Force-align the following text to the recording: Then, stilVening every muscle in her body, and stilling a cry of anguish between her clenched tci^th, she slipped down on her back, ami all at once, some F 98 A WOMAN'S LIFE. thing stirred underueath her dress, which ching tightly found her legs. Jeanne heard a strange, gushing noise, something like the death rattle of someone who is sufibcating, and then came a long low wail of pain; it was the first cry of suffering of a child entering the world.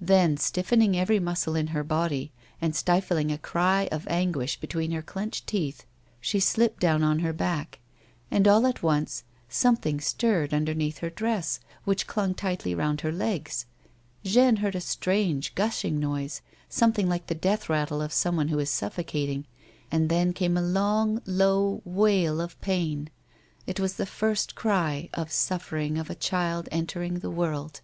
Then, 0.00 0.38
stilVening 0.38 0.96
every 0.96 1.18
muscle 1.20 1.54
in 1.54 1.66
her 1.66 1.84
body, 1.84 2.32
and 2.62 2.74
stilling 2.74 3.30
a 3.30 3.36
cry 3.36 3.90
of 3.92 4.08
anguish 4.08 4.58
between 4.58 4.90
her 4.92 5.02
clenched 5.02 5.46
tci^th, 5.46 5.80
she 6.18 6.40
slipped 6.40 6.80
down 6.80 7.02
on 7.02 7.18
her 7.18 7.34
back, 7.34 7.78
ami 8.32 8.48
all 8.48 8.66
at 8.66 8.82
once, 8.82 9.24
some 9.50 9.74
F 9.74 9.84
98 9.84 9.84
A 9.84 9.84
WOMAN'S 9.84 9.84
LIFE. 9.84 9.84
thing 9.84 10.00
stirred 10.00 10.50
underueath 10.52 10.98
her 11.00 11.10
dress, 11.10 11.60
which 11.84 12.06
ching 12.06 12.32
tightly 12.32 12.74
found 12.74 13.02
her 13.02 13.12
legs. 13.12 13.66
Jeanne 14.24 14.56
heard 14.56 14.74
a 14.74 14.80
strange, 14.80 15.54
gushing 15.54 16.00
noise, 16.00 16.40
something 16.70 17.06
like 17.06 17.26
the 17.26 17.34
death 17.34 17.68
rattle 17.68 18.00
of 18.00 18.14
someone 18.14 18.48
who 18.48 18.58
is 18.58 18.70
sufibcating, 18.70 19.44
and 19.92 20.08
then 20.08 20.32
came 20.32 20.56
a 20.56 20.62
long 20.62 21.20
low 21.26 21.82
wail 21.84 22.40
of 22.40 22.58
pain; 22.62 23.10
it 23.66 23.78
was 23.78 23.96
the 23.96 24.06
first 24.06 24.54
cry 24.54 25.10
of 25.12 25.30
suffering 25.30 25.98
of 25.98 26.08
a 26.08 26.14
child 26.14 26.66
entering 26.72 27.18
the 27.18 27.28
world. 27.30 27.82